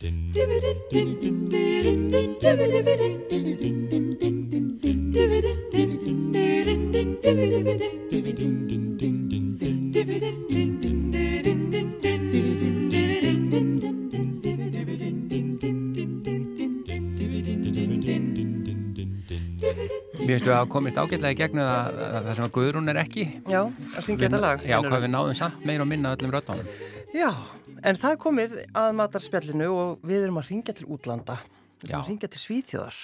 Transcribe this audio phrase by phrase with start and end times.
[0.00, 0.08] Mér
[20.38, 23.28] finnst við að komist ágætlega í gegnu að, að það sem að Guðrún er ekki.
[23.44, 26.64] Já, að syngja þetta lag Já, hvað við náðum samt meir og minna öllum röttunum
[27.12, 27.34] Já,
[27.84, 31.38] en það er komið að matarspjallinu og við erum að ringja til útlanda
[31.80, 32.00] Við erum Já.
[32.00, 32.98] að ringja til Svíþjóðar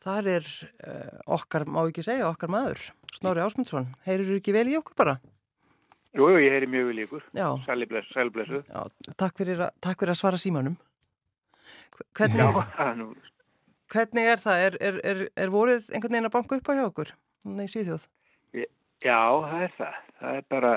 [0.00, 0.46] Þar er
[0.88, 5.16] uh, okkar, má ekki segja, okkar maður Snorri Ásmundsson, heyrir ekki vel í okkur bara?
[6.16, 7.26] Jú, jú, ég heyri mjög vel ykkur.
[7.36, 8.62] Já, Sælblessu.
[8.66, 10.78] já takk, fyrir að, takk fyrir að svara símanum
[12.00, 13.10] Já, Hvernig, það er nú,
[13.92, 14.64] hvernig er það?
[14.64, 17.12] Er, er, er, er vorið einhvern veginn að banka upp á hjá okkur?
[17.50, 18.08] Nei, Svíþjóð
[19.04, 19.98] já, það er það.
[20.20, 20.72] Það er bara,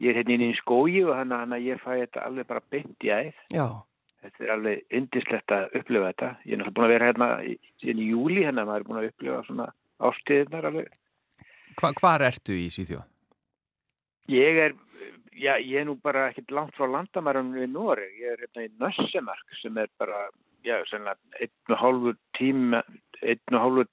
[0.00, 3.04] ég er hérna inn í skógi og þannig að ég fæ þetta alveg bara beint
[3.06, 3.44] í æð.
[3.54, 3.66] Já,
[4.18, 6.28] Þetta er alveg yndislegt að upplifa þetta.
[6.42, 7.28] Ég er náttúrulega búin að vera hérna
[7.78, 9.66] síðan í júli, hérna maður er búin að upplifa svona
[10.08, 10.88] ástíðnar alveg.
[11.78, 13.04] Hva, Hvar ertu í Svíþjóð?
[14.28, 14.74] Ég er,
[15.38, 18.10] já, ég er nú bara ekkert langt frá landamærum við Noreg.
[18.18, 20.26] Ég er hérna í Nössemark sem er bara,
[20.66, 22.82] já, sennilega einn og hálfur tíma,
[23.22, 23.88] einn og hálfur,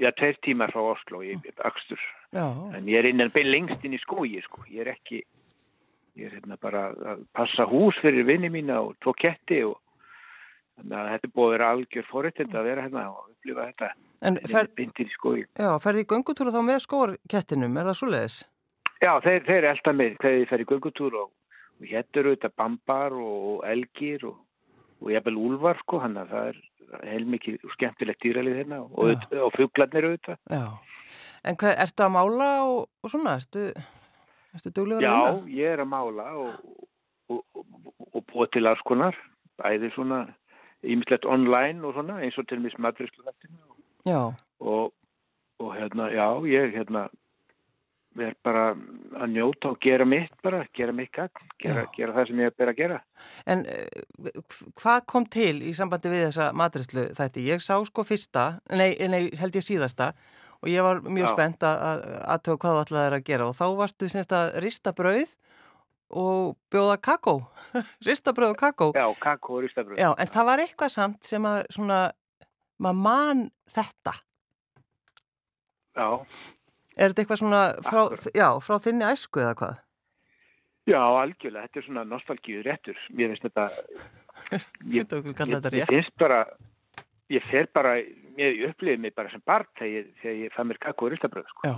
[0.00, 1.36] já, tveir tímar frá Oslo í
[1.68, 2.00] Akstur.
[2.32, 4.64] já, En ég er innan bein lengst inn í skógi, sko.
[4.72, 5.22] Ég er ekki,
[6.16, 9.76] ég er hérna bara að passa hús fyrir vinni mína og tvo ketti og
[10.76, 13.90] þannig að þetta er búið að vera algjör forréttind að vera hérna og upplifa þetta.
[14.26, 15.44] En fer, Bindir í skógi.
[15.56, 18.38] já, ferði í göngutúra þá með skórkettinum, er það svoleiðis?
[19.02, 21.28] Já, þeir, þeir er elda með þegar þið fer í göngutúr og,
[21.76, 24.38] og hérna eru þetta bambar og elgir og,
[25.02, 26.00] og jafnvel úlvar, sko.
[26.04, 26.62] Þannig að það er
[27.12, 28.96] heilmikið skemmtilegt dýralið hérna og,
[29.36, 30.40] og, fuglarnir auðvitað.
[30.48, 30.64] Já,
[31.44, 33.68] en hvað, ertu að mála og, og svona, ertu,
[34.58, 35.54] ertu duglegur að Já, vinna?
[35.60, 36.80] ég er að mála og,
[37.32, 37.66] og, og,
[38.12, 39.16] og búa til alls konar,
[39.60, 40.24] bæði svona
[40.86, 43.76] ímislegt online og svona eins og til mis matrisluvættinu
[44.06, 44.20] Já,
[44.60, 44.92] og,
[45.58, 47.08] og hérna, já, ég hérna
[48.22, 48.70] er bara
[49.20, 51.90] að njóta og gera mitt bara, gera mitt gagn, gera, Já.
[51.96, 53.00] gera það sem ég er að gera.
[53.46, 54.40] en uh,
[54.80, 57.44] hvað kom til í sambandi við þessa matrislu þætti?
[57.50, 60.12] Ég sá sko fyrsta, nei, nei held ég síðasta
[60.66, 61.32] og ég var mjög Já.
[61.32, 62.04] spennt að að-
[62.34, 65.36] aðtöga hvað þú ætlaðir að gera og þá varstu semst að rista brauð
[66.10, 67.36] og bjóða kakó,
[68.06, 68.90] rista brauð og kakó.
[68.94, 69.98] Já, kakó og ristabröð.
[69.98, 72.00] Já, en það var eitthvað samt sem að svona,
[72.82, 73.40] maður man
[73.74, 74.14] þetta.
[75.96, 76.08] Já,
[76.96, 79.74] Er þetta eitthvað svona frá, já, frá þinni æsku eða hvað?
[80.86, 82.96] já, algjörlega, þetta er svona nostalgíu réttur.
[83.12, 83.64] Mér finnst þetta,
[84.86, 86.38] Ég- ég, ég finnst bara,
[87.32, 87.96] ég fer bara,
[88.40, 91.72] ég upplifið mig bara sem barn þegar þegar ég fæ mér kakó og ristabröð, sko.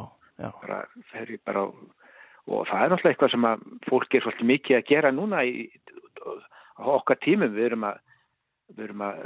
[2.48, 5.66] Og það er náttúrulega eitthvað sem að fólk er svolítið mikið að gera núna í,
[6.80, 7.98] á okkar tímum við erum að
[8.76, 9.20] við erum að,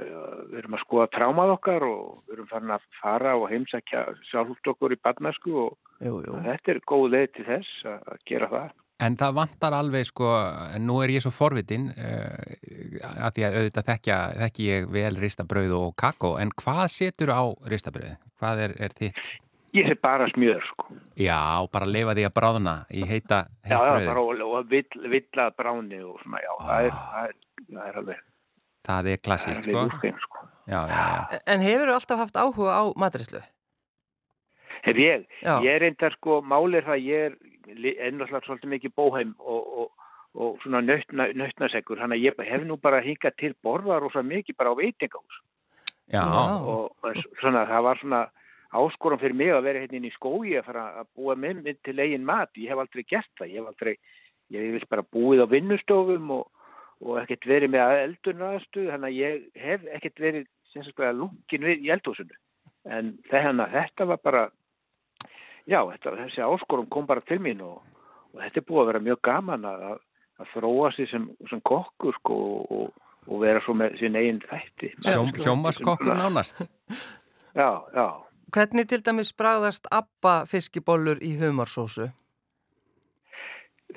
[0.50, 4.70] við erum að skoða trámað okkar og við erum farin að fara og heimsækja sjálfhúst
[4.72, 5.72] okkur í badnæsku og
[6.04, 6.36] jú, jú.
[6.46, 8.76] þetta er góð leið til þess að gera það.
[9.02, 10.28] En það vantar alveg sko,
[10.76, 15.14] en nú er ég svo forvitin uh, að því að auðvitað þekkja, þekki ég vel
[15.18, 17.42] ristabrauð og kakó, en hvað setur á
[17.72, 18.12] ristabrauð?
[18.42, 19.22] Hvað er, er þitt?
[19.72, 20.84] Ég sé bara smjör sko.
[21.16, 21.38] Já,
[21.72, 24.08] bara leifa því að bráðna í heita, Já, heita já, brauði.
[24.10, 27.38] bara og, og vill, villað bráni og svona, já, það, er, það, er,
[27.72, 28.20] það er alveg,
[28.82, 29.86] Það er það er klassíst, alveg sko.
[29.88, 30.44] úrfein sko.
[30.68, 31.40] Já, já, já.
[31.56, 33.40] En hefur þú alltaf haft áhuga á matrislu?
[34.82, 35.56] Hef ég, Já.
[35.62, 37.34] ég er reyndar sko, málið það ég er
[37.76, 42.78] ennúrslega svolítið mikið bóheim og, og, og svona nautna, nautnasegur, þannig að ég hef nú
[42.80, 45.42] bara hingað til borða rosa mikið bara á veitingahús.
[46.12, 48.22] Og, og svona það var svona
[48.72, 51.78] áskorum fyrir mig að vera hérna inn í skói að fara að búa með minn
[51.84, 53.94] til eigin mat, ég hef aldrei gert það, ég hef aldrei,
[54.54, 56.48] ég hef bara búið á vinnustofum og,
[57.04, 60.48] og ekkert verið með eldunraðastu, þannig að ég hef ekkert verið
[61.18, 62.38] lungin við í eldhúsinu,
[62.88, 64.46] en þetta var bara,
[65.66, 67.82] já, þetta, þessi áskorum kom bara til mín og,
[68.32, 69.84] og þetta er búið að vera mjög gaman að,
[70.42, 72.38] að þróa sér sem, sem kokkur sko,
[72.78, 72.92] og,
[73.28, 74.92] og vera svo með sín eigin þætti.
[75.06, 76.64] Sjóm, sjómaskokkur nánast.
[77.54, 78.06] Já, já.
[78.52, 82.10] Hvernig til dæmis bragðast abba fiskibólur í humarsósu?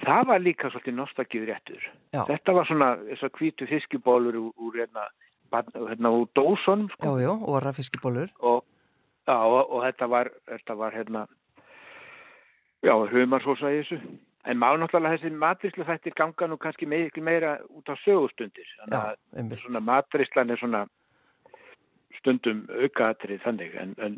[0.05, 1.83] Það var líka svolítið nostalgíður réttur.
[2.11, 2.21] Já.
[2.27, 5.05] Þetta var svona þessar hvítu fiskibólur úr, úr hérna,
[5.51, 7.15] barn- hérna úr dósunum sko.
[7.19, 8.29] já, óra fiskibólur.
[8.39, 8.63] og,
[9.27, 11.25] já, og, og þetta var, þetta var hérna,
[12.85, 13.99] já, humarsósa í þessu.
[14.45, 18.67] En má náttúrulega þessi matrislu þættir ganga nú kannski miklu meira út á sögustundir.
[18.77, 19.63] Þannig Já, einmitt.
[19.63, 20.85] svona matrislan er svona
[22.25, 24.15] stundum aukaðatrið þannig en, en,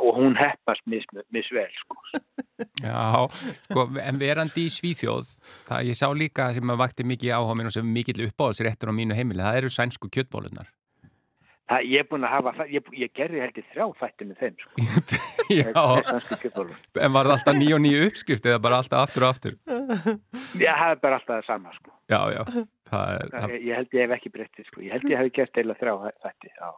[0.00, 1.98] og hún heppast misvel mis sko.
[2.86, 3.26] Já,
[3.68, 5.30] sko, en verandi í Svíþjóð
[5.68, 8.98] það ég sá líka sem að vakti mikið áhuga minn og sem mikill uppáhaldsréttur á
[8.98, 10.70] mínu heimili, það eru sænsku kjöttbólunar
[11.68, 14.86] Það, ég er búin að hafa, ég, ég gerði heldur þrjá fætti með þeim sko.
[15.58, 19.54] Já, en var það alltaf nýja og nýja uppskrift eða bara alltaf aftur og aftur?
[20.60, 21.92] Já, það er bara alltaf það sama sko.
[22.08, 22.42] Já, já.
[22.88, 25.76] Er, það, ég held ég hef ekki breyttið sko, ég held ég hef gert eila
[25.80, 25.94] þrjá
[26.24, 26.68] fætti, já.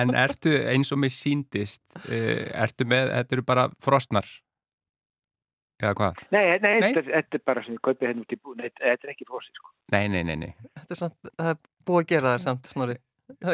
[0.00, 4.28] En ertu eins og með síndist, eh, ertu með, þetta eru bara frostnar?
[5.80, 6.24] Eða hvað?
[6.32, 6.90] Nei, nei, nei?
[6.96, 9.72] þetta er bara sem ég kaupið henni út í búin, þetta er ekki frostið sko.
[9.96, 10.50] Nei, nei, nei, nei.
[10.76, 12.96] Þetta er samt, það er búið að gera það samt, snorri.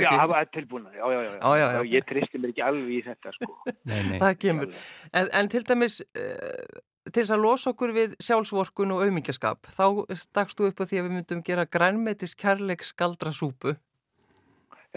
[0.03, 0.85] Já, það var tilbúin.
[0.95, 3.57] Já, já, já, já, ég tristi mér ekki alveg í þetta sko.
[3.91, 4.19] nei, nei.
[4.23, 4.77] Það kemur.
[5.13, 9.87] En, en til dæmis uh, til þess að losa okkur við sjálfsvorkun og auðmyggjaskap, þá
[10.19, 13.77] stakst þú upp á því að við myndum gera grænmetis kærleiks galdrasúpu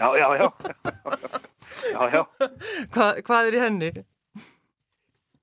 [0.00, 0.52] Já, já, já.
[1.92, 2.22] Já, já.
[2.94, 3.90] Hva, Hvað er í henni?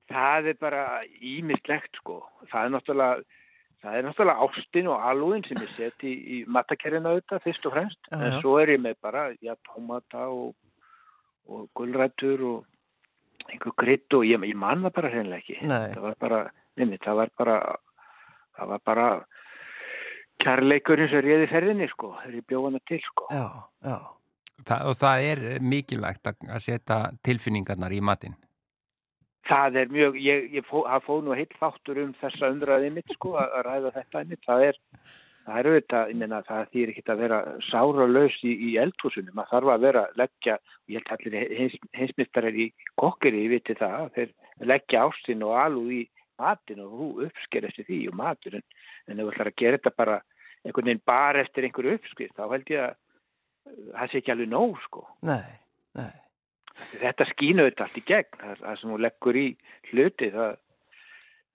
[0.10, 0.83] Það er bara
[1.22, 3.37] ímislegt sko, það er náttúrulega
[3.88, 7.72] Það er náttúrulega ástin og alúin sem ég seti í, í matakerina auðvitað fyrst og
[7.72, 8.25] fremst, uh -huh.
[8.25, 10.56] en svo er ég með bara, já, tómata og,
[11.48, 12.66] og gullrættur og
[13.48, 15.62] einhver krydd og ég, ég manna bara hreinlega ekki.
[15.63, 15.94] Nei.
[15.94, 16.39] Það var bara,
[16.75, 17.57] nefnir, það var bara,
[18.57, 19.07] það var bara
[20.44, 23.30] kærleikurinn sem réði ferðinni, sko, þegar ég bjóða hana til, sko.
[23.31, 23.48] Já,
[23.88, 23.98] já.
[24.68, 28.36] Það, og það er mikilvægt að setja tilfinningarnar í matinn.
[29.48, 33.38] Það er mjög, ég, ég fó, fóð nú heilt þáttur um þessa umræðið mitt sko
[33.40, 34.80] að ræða þetta mitt, það er,
[35.46, 37.40] það er auðvitað, ég menna það þýr ekki að vera
[37.70, 40.58] sára laus í, í eldhúsunum, maður þarf að vera að leggja,
[40.92, 42.68] ég held allir heins, heimsmyndstarar í
[43.00, 44.36] kokkeri, ég viti það, þeir
[44.74, 46.04] leggja ástinn og alúð í
[46.38, 48.68] matin og hú uppskerist í því og maturinn,
[49.08, 50.22] en ef þú ætlar að gera þetta bara
[50.66, 52.96] einhvern veginn bara eftir einhverju uppskrift, þá held ég að
[53.96, 55.08] það sé ekki alveg nóg sko.
[55.28, 55.60] Nei,
[55.96, 56.16] nei
[57.02, 58.40] þetta skínu þetta allt í gegn.
[58.42, 59.48] Það, það sem þú leggur í
[59.92, 60.60] hluti það,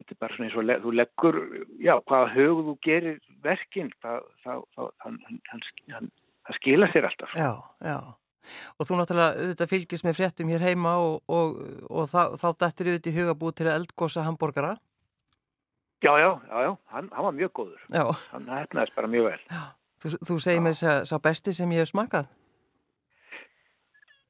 [0.00, 1.38] þetta er bara svona eins og þú leggur,
[1.82, 4.64] já, hvaða högu þú gerir verkinn það, það,
[5.04, 6.10] hann, hann, hann,
[6.48, 7.52] hann skila sér alltaf Já,
[7.84, 7.98] já.
[8.74, 12.96] Og þú náttúrulega, þetta fylgis með fréttum hér heima og, og, og þá dættir þið
[12.98, 14.72] út í hugabúð til að eldgosa hambúrgara.
[16.02, 17.84] Já, já, já, já, hann var mjög góður.
[17.86, 18.02] Já.
[18.32, 19.38] hann hefnaðist bara mjög vel.
[19.46, 19.62] Já.
[20.02, 22.26] Þú, þú segir mér þess að besti sem ég hef smakað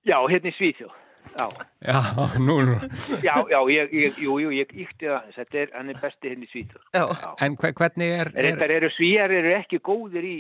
[0.09, 0.99] Já, hérna í Svíþjóð.
[1.33, 1.47] Já,
[1.87, 1.99] já
[2.43, 2.75] nú nú.
[3.23, 6.47] Já, já, ég, ég, jú, jú, ég íkti það, þetta er, hann er besti hérna
[6.47, 6.85] í Svíþjóð.
[6.97, 7.29] Já, já.
[7.47, 8.33] en hvernig er...
[8.35, 8.49] er...
[8.51, 10.37] Þetta eru svíjar, eru ekki góðir í,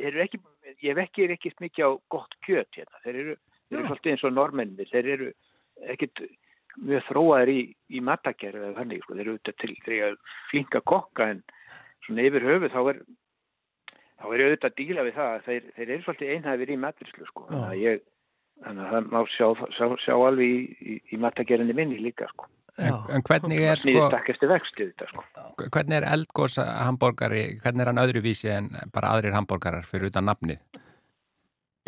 [0.00, 0.40] eru ekki,
[0.86, 3.36] ég vekki er ekkert mikið á gott kjöt hérna, þeir eru,
[3.68, 5.32] þeir eru svolítið eins og normennir, þeir eru
[5.90, 6.22] ekkert
[6.78, 10.20] mjög þróaðir í, í matakerðu eða þannig, sko, þeir eru auðvitað til þegar
[10.52, 11.42] flinka kokka en
[12.06, 13.02] svona yfir höfu þá er,
[14.20, 17.46] þá er auðvitað að díla við það, þeir, þeir eru svolítið einhæfir í matrislu, sko,
[17.50, 18.04] þannig að ég
[18.60, 19.46] Þannig að það má sjá,
[19.76, 22.48] sjá, sjá alveg í, í, í mattagerðinni minni líka sko.
[22.80, 25.24] En, en hvernig er sko, þetta, sko.
[25.66, 30.60] hvernig er eldgósa hambúrgari, hvernig er hann öðruvísi en bara aðrir hambúrgarar fyrir utan nafnið?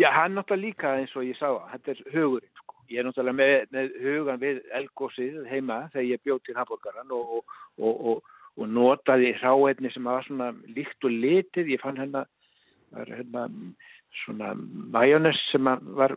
[0.00, 2.76] Já, hann náttúrulega líka eins og ég sá, þetta er hugurinn sko.
[2.90, 7.34] Ég er náttúrulega með, með hugan við eldgósið heima þegar ég bjóð til hambúrgaran og,
[7.78, 12.26] og, og, og notaði hráetni sem var svona líkt og litið, ég fann hérna,
[12.96, 13.46] hérna
[14.24, 14.52] svona
[14.92, 16.16] majónes sem var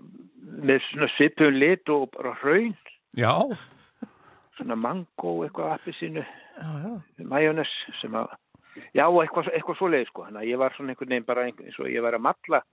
[0.66, 2.74] með svona svipun lit og bara hraun.
[3.16, 3.34] Já.
[4.58, 6.24] Svona mango eitthvað appi sínu.
[7.28, 7.72] Majónes
[8.02, 8.32] sem að
[8.96, 10.26] já eitthvað, eitthvað svo leið sko.
[10.28, 12.64] Þannig að ég var svona einhvern veginn bara eins og ég var að matla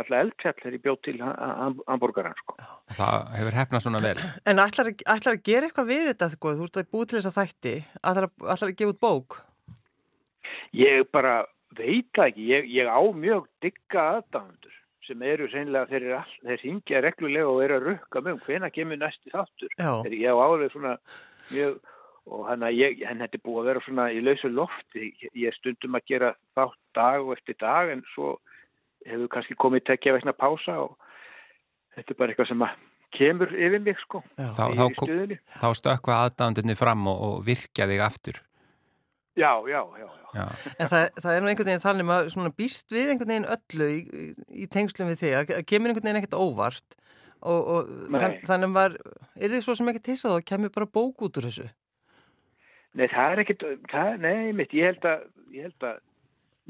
[0.00, 2.56] alla eldfjall þegar ég bjóð til hambúrgaran sko.
[2.96, 4.14] Það hefur hefnað svona vel.
[4.48, 6.52] En ætlar, ætlar að gera eitthvað við þetta sko?
[6.56, 9.38] Þú ert að búið til þess að þætti ætlar, ætlar að gefa út bók?
[10.76, 11.34] Ég bara
[11.76, 17.00] veit ekki, ég, ég á mjög digga aðdæmandur sem eru reynilega þeir, all, þeir hingja
[17.02, 19.74] reglulega og eru að rukka með um hvena kemur næsti þáttur.
[19.78, 20.94] Þegar ég á álega svona
[21.50, 21.80] mjög
[22.30, 26.78] og hann er búið að vera svona í lausu lofti, ég stundum að gera þátt
[26.94, 28.36] dag og eftir dag en svo
[29.06, 30.94] hefur kannski komið tekja veikna pása og
[31.96, 32.78] þetta er bara eitthvað sem að
[33.12, 34.84] kemur yfir mig sko þá, þá,
[35.60, 38.40] þá stökka aðdæðandunni fram og, og virkja þig aftur
[39.38, 40.46] Já, já, já, já.
[40.76, 43.86] En það, það er nú einhvern veginn þannig að maður býst við einhvern veginn öllu
[43.88, 45.36] í, í, tengslum við þig.
[45.56, 46.98] Að kemur einhvern veginn ekkert óvart.
[47.42, 48.98] Og, og þann, þannig maður
[49.34, 51.70] er þið svo sem ekki tissað og kemur bara bók út úr þessu?
[52.92, 55.24] Nei, það er ekkert það, nei, mitt, ég held að
[55.56, 56.04] ég, held að,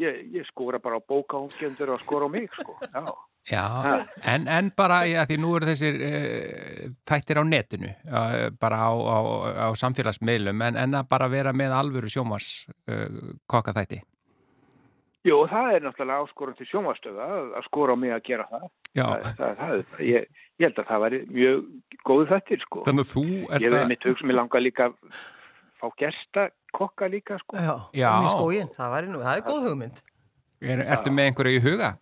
[0.01, 2.79] ég, ég skóra bara á bókángjendur og skóra á mig, sko.
[2.87, 3.11] Já
[3.51, 8.79] Já, en, en bara, já, því nú eru þessir uh, þættir á netinu, uh, bara
[8.87, 9.19] á, á,
[9.67, 13.99] á samfélagsmiðlum, en, en að bara vera með alvöru sjómas uh, kokkaþætti?
[15.27, 17.27] Jú, það er náttúrulega áskorum til sjónvastöða
[17.59, 18.65] að skora á mig að gera það.
[18.95, 19.05] Já.
[19.07, 20.25] Það, það, það, ég,
[20.59, 21.61] ég held að það væri mjög
[22.11, 22.83] góðu þettir, sko.
[22.89, 23.77] Þannig að þú ert Ég að...
[23.79, 24.97] hef mitt hug sem ég langa líka að
[25.83, 27.59] fá gesta kokka líka, sko.
[27.59, 28.11] Já, Já.
[28.35, 30.03] skógin, það, væri nú, það er góð hugmynd.
[30.63, 31.93] Er, ertu með einhverju í huga?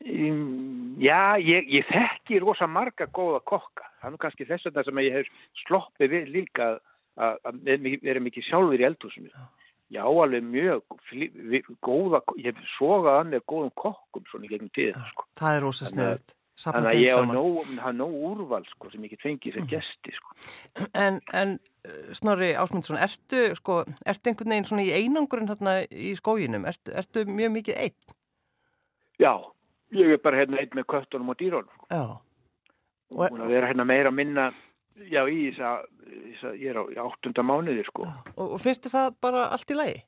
[0.00, 3.84] Já, ég, ég þekki rosa marga góða kokka.
[4.00, 5.30] Það er nú kannski þess vegna sem ég hef
[5.66, 6.68] sloppið við líka
[7.20, 7.62] að, að
[8.06, 9.32] vera mikið sjálfur í eldhúsinu.
[9.90, 10.84] Já, alveg mjög
[11.82, 15.26] góða, ég hef sogað hann með góðum kokkum svona í gegnum tíðina, sko.
[15.40, 16.36] Það er rosa að- sniðut.
[16.60, 17.36] Þannig að ég saman.
[17.38, 20.34] nóg, það nóg úrval, sko, sem ég get fengið sem gesti, sko.
[20.92, 21.54] En, en
[21.88, 25.48] uh, Snorri Ásmundsson, ertu, sko, ertu einhvern veginn í einangurinn
[25.88, 26.66] í skóginum?
[26.68, 28.12] Ertu, ertu mjög mikið einn?
[29.24, 29.32] Já,
[29.96, 31.72] ég er bara hérna einn með köttunum og dýrónum.
[31.76, 31.86] sko.
[31.90, 32.04] Já.
[33.10, 34.50] Og búin að vera hérna meira að minna,
[35.10, 38.06] já, í þess að, ég er á áttunda mánuði, sko.
[38.36, 39.98] Og, og finnst þið það bara allt í lagi?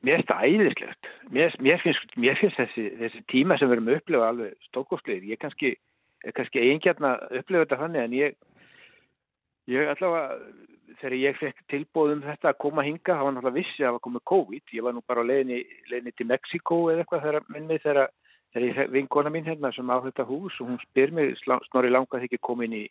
[0.00, 1.10] Mér finnst það æðislegt.
[1.30, 5.28] Mér, mér, finnst, mér finnst þessi, þessi tíma sem við erum að upplifa alveg stókostlegir.
[5.28, 5.74] Ég kannski,
[6.24, 8.38] er kannski eigingjarn að upplifa þetta þannig en ég,
[9.70, 10.38] ég allavega,
[11.00, 13.96] þegar ég fekk tilbúð um þetta að koma hinga, það var náttúrulega vissi að það
[13.96, 14.64] var komið COVID.
[14.76, 15.60] Ég var nú bara á leiðinni,
[15.92, 18.10] leiðinni til Mexiko eða eitthvað þegar minni þegar,
[18.54, 22.16] þegar ég vinkona mín hérna sem á þetta hús og hún spyr mér snorri langa
[22.16, 22.84] þegar ekki komið inn í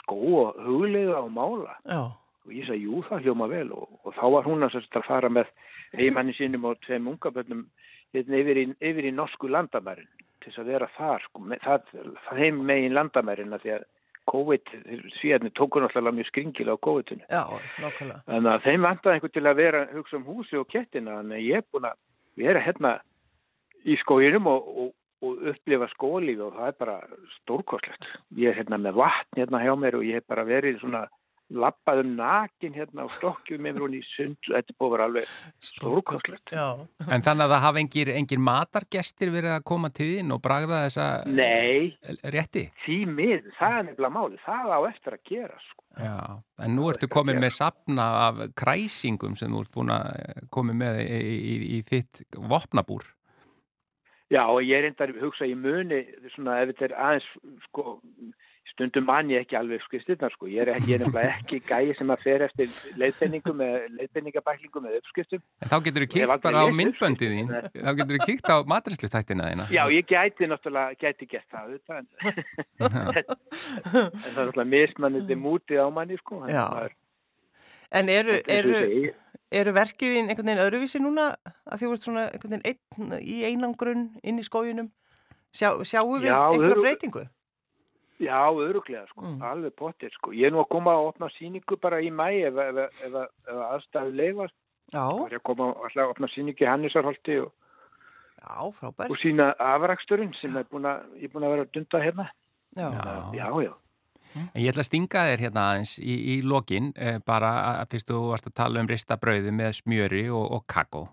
[0.00, 1.76] skó og huglega og mála?
[1.84, 2.12] Já.
[2.46, 3.66] og ég sagði, jú, það hljóma vel.
[3.74, 5.50] Og, og þá var hún að, að fara með
[5.96, 7.64] eigimanni sínum og tveim ungabönnum
[8.14, 10.08] hérna, yfir, yfir í norsku landamærin
[10.42, 11.92] til þess að vera þar sko, með, það,
[12.38, 13.86] heim megin landamærin því að
[14.26, 14.72] COVID,
[15.20, 17.26] svíðarnir tókur náttúrulega mjög skringilega á COVID-inu.
[17.30, 17.42] Já,
[17.82, 18.22] nákvæmlega.
[18.26, 21.20] þannig að þeim vantaði einhvern til að vera hugsa um húsi og kettina.
[21.20, 22.00] Að ég er búin að
[22.42, 22.92] vera hérna
[23.86, 24.94] í skóginum og, og,
[25.26, 26.96] og upplifa skólíf og það er bara
[27.38, 31.06] stórkoslegt ég er hérna með vatn hérna hjá mér og ég hef bara verið svona
[31.54, 34.38] lappað um nakin hérna og stokkjuð með mér hún í sund.
[34.48, 35.30] Þetta er búin að vera alveg
[35.62, 36.66] stórkoslegt Já.
[37.06, 40.82] En þannig að það hafa engir, engir matargestir verið að koma til þín og bragða
[40.86, 41.94] þessa Nei,
[42.34, 42.66] rétti?
[42.84, 45.82] því mið, það er nefnilega máli það á eftir að gera sko.
[45.96, 46.16] Já,
[46.60, 51.04] en nú ertu komin með sapna af kræsingum sem þú ert búin að komi með
[51.06, 53.06] í, í, í þitt vopnabúr.
[54.32, 56.02] Já, og ég er enda að hugsa í muni
[56.34, 57.28] svona ef þetta er aðeins
[57.68, 57.98] sko,
[58.72, 61.94] stundum mann ég ekki alveg skristirna sko, ég er, ekki, ég er nefnilega ekki gæi
[61.96, 65.44] sem að fer eftir leiðbenningum eða leiðbenningabæklingum eða uppskriftum.
[65.62, 69.48] En þá getur þú aldrei bara á myndböndið þín, þá getur þú kíkt á matræslutæktina
[69.52, 69.68] þína.
[69.72, 72.06] Já, ég gæti náttúrulega, gæti gert það auðvitað, en,
[72.82, 73.26] en
[73.86, 76.42] það er náttúrulega mismannandi mútið á manni sko.
[76.50, 76.66] Já.
[77.94, 79.10] En eru, eru, segi,
[79.52, 81.26] eru verkið þín einhvern veginn öðruvísi núna
[81.66, 84.90] að þú ert svona einhvern veginn einn í einangrun inn í skóginum?
[85.54, 87.26] Sjá, sjáum við Já, einhverja breytingu?
[88.20, 89.42] Já, öruglega sko, Mm.
[89.44, 92.56] alveg pottir sko ég er nú að koma að opna síningu bara í mæ ef,
[92.56, 94.54] ef, ef, ef, aðstæðu leifast
[94.92, 97.52] Já, og ég að koma alltaf að opna síningu í Hannisarholti og
[99.10, 102.26] og sína afraksturinn sem er búin að, ég er búin að vera að dunda hérna.
[102.76, 102.88] Já.
[102.92, 103.32] Já.
[103.34, 103.72] Já, já.
[104.36, 107.52] En ég ætla að stinga þér hérna aðeins í, í lokin, eh, bara
[107.82, 111.04] að fyrst þú varst að tala um rista brauði með smjöri og, og kakó.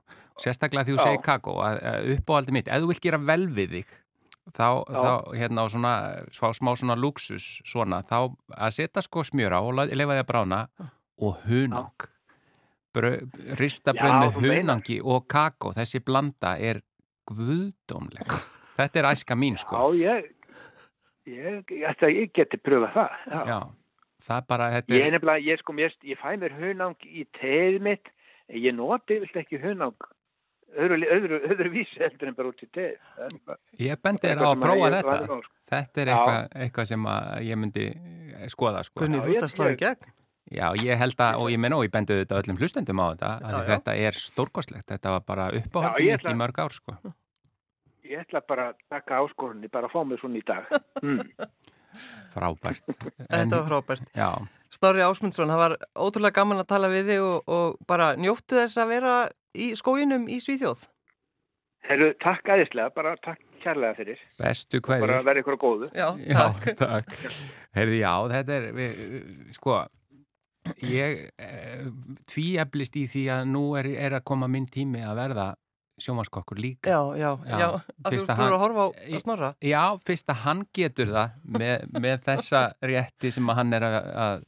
[0.41, 3.75] Sérstaklega því þú segir kakó, að, að uppáhaldi mitt, ef þú vilt gera vel við
[3.77, 3.91] þig,
[4.51, 5.93] þá, þá hérna á svona,
[6.33, 10.63] svá, smá svona luxus svona, þá að setja sko smjöra og leyfa því að brána
[11.21, 12.09] og hunang.
[12.93, 13.13] Brau,
[13.57, 16.83] rista brauð Já, með hunangi og kakó, þessi blanda er
[17.29, 18.35] guðdómleg.
[18.77, 19.77] Þetta er æska mín sko.
[19.77, 20.32] Já, ég,
[21.29, 23.15] ég, ég, ætla, ég geti pröfað það.
[23.31, 23.43] Já.
[23.53, 23.59] Já,
[24.27, 27.79] það bara, þetta Ég er nefnilega, ég sko, ég, ég fæ mér hunang í teið
[27.81, 28.11] mitt,
[28.49, 30.09] en ég noti vilt ekki hunang
[30.73, 32.97] öðru, öðru, öðru vísi heldur en bara út í teið.
[33.45, 35.07] Bara Ég bendi þér á að prófa þetta.
[35.11, 35.39] var sko.
[35.73, 38.99] Þetta er eitthvað, eitthvað sem að ég myndi eh, skoða sko.
[39.03, 40.11] Gunni, Já, þú ert að slá í gegn?
[40.53, 43.29] Já, ég held að, og ég menn og ég bendi þetta öllum hlustendum á þetta,
[43.39, 43.67] að Já, já.
[43.71, 44.87] þetta er stórkostlegt.
[44.91, 46.97] Þetta var bara ætla- í mörg ár sko.
[48.13, 50.69] Ég ætla bara að taka áskorunni, bara að fá mig svona í dag.
[51.03, 51.19] Mm.
[52.33, 52.87] Frábært.
[53.29, 54.07] Þetta var frábært.
[54.17, 54.29] Já,
[54.73, 58.79] Snorri Ásmundsson, það var ótrúlega gaman að tala við þig og, og bara njóttu þess
[58.81, 59.11] að vera
[59.53, 60.87] í skóginum í Svíþjóð.
[61.85, 64.23] Herru, takk aðeinslega, bara takk kærlega fyrir.
[64.39, 65.25] bestu Bara hverjur.
[65.27, 65.89] verði ykkur á góðu.
[65.93, 66.65] Já, Já, takk.
[66.81, 67.13] takk.
[67.77, 69.03] Heyrði, já, þetta er, við,
[69.59, 69.77] sko,
[70.89, 71.85] ég eh,
[72.33, 75.47] tvíeblist í því að nú er, er að koma minn tími að verða
[76.01, 76.89] sjómaskokkur líka.
[76.89, 77.67] Já, já, Já, já,
[78.03, 79.53] að þú ert að að horfa á, á Snorra.
[79.61, 83.97] Já, fyrst að hann getur það með, með þessa rétti sem að hann er að,
[84.25, 84.45] að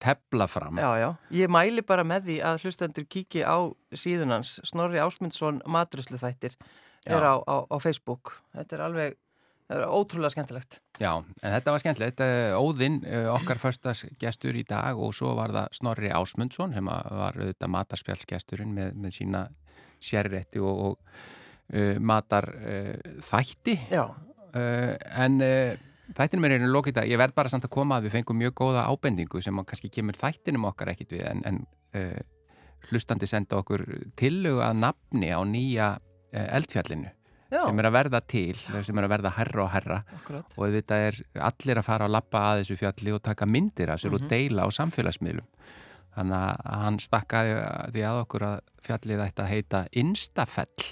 [0.00, 0.80] tefla fram.
[0.80, 1.08] Já, já,
[1.42, 3.58] ég mæli bara með því að hlustendur kíki á
[3.92, 6.56] síðunans Snorri Ásmundsson matruslu þættir
[7.06, 8.34] er á, á, á Facebook.
[8.56, 9.18] Þetta er alveg,
[9.70, 10.80] er ótrúlega skemmtilegt.
[11.00, 12.22] Já, en þetta var skemmtilegt.
[12.24, 16.92] Eh, Óðinn, eh, okkar förstas gestur í dag og svo var það Snorri Ásmundsson sem
[16.92, 19.46] að var auðvitað matarspjallsgesturinn með, með sína
[20.00, 20.98] sérrétti og, og
[21.74, 23.76] uh, matar uh, þætti.
[23.94, 25.38] Uh, en
[26.16, 28.88] þættinum er einu lókita, ég verð bara samt að koma að við fengum mjög góða
[28.90, 31.62] ábendingu sem kannski kemur þættinum okkar ekkit við en, en
[32.90, 33.84] hlustandi senda okkur
[34.18, 35.92] tillögu að nafni á nýja
[36.32, 37.12] eldfjallinu
[37.50, 37.64] Já.
[37.64, 40.52] sem er að verða til, sem er að verða herra og herra Akkurat.
[40.54, 41.16] og þetta er
[41.50, 44.20] allir að fara að lappa að þessu fjalli og taka myndir af sér mm -hmm.
[44.20, 44.30] og mhm.
[44.30, 45.48] deila á samfélagsmiðlum
[46.16, 47.54] þannig að hann stakkaði
[47.94, 50.88] því að okkur að fjallið ætti að heita Instafell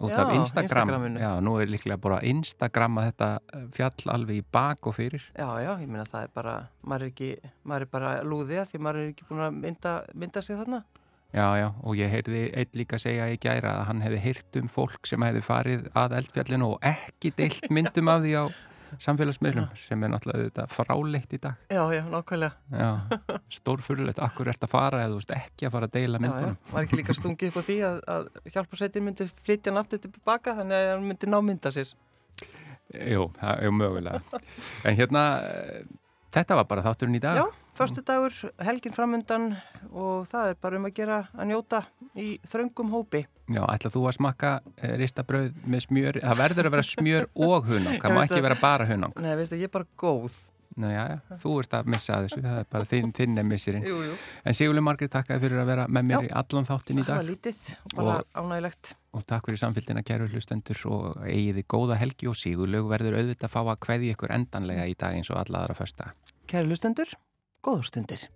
[0.00, 1.18] út af Instagram.
[1.20, 5.26] Já, nú er líklega bara Instagram að þetta fjall alveg í bak og fyrir.
[5.36, 8.80] Já, já, ég minna það er bara maður er, ekki, maður er bara lúðið því
[8.86, 10.82] maður er ekki búin að mynda, mynda sig þarna.
[11.30, 14.72] Já, já, og ég heyrði einn líka segja í gæra að hann hefði heyrt um
[14.72, 18.44] fólk sem hefði farið að eldfjallinu og ekki deilt myndum af því á
[18.98, 21.62] samfélagsmiðlum sem er náttúrulega þetta fráleitt í dag.
[21.70, 22.52] Já, já, nákvæmlega.
[22.74, 22.90] Já,
[23.56, 26.56] stórfurulegt, akkur ert að fara eða ekki að fara að deila myndunum.
[26.56, 30.06] Já, já, var ekki líka stungið upp á því að, að hjálparsveitin myndi flytja náttúrulega
[30.08, 31.94] tilbaka þannig að hann myndi ná mynda sér.
[32.90, 34.40] Jú, það er mögulega.
[34.88, 35.24] En hérna,
[36.34, 37.38] þetta var bara þátturinn í dag.
[37.38, 37.69] Já.
[37.80, 39.54] Förstu dagur, helgin framundan
[39.88, 41.78] og það er bara um að gera að njóta
[42.12, 43.22] í þröngum hópi.
[43.48, 47.70] Já, ætlað þú að smakka e, ristabröð með smjör, það verður að vera smjör og
[47.70, 49.14] hunang, það má ekki vera bara hunang.
[49.24, 50.36] Nei, veist það, ég er bara góð.
[50.76, 53.88] Nei, já, já, þú ert að missa þessu, það er bara þinn, þinn er missirinn.
[53.88, 54.18] Jú, jú.
[54.44, 56.28] En Sigurli Margrið, takk að þið fyrir að vera með mér já.
[56.28, 57.14] í allan þáttin í dag.
[57.14, 58.92] Það var lítið og bara og, ánægilegt.
[59.16, 63.56] Og takk fyrir samfélgina, kæru hlustendur og eigiði góða helgi og Sigurlaug verður auðvitað að
[63.56, 66.12] fá að hveði ykkur endanlega í dag eins og alla aðra första.
[66.50, 67.18] Kæru hlustendur
[67.62, 68.28] góður stundir.